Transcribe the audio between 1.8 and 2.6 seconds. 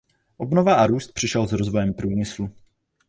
průmyslu.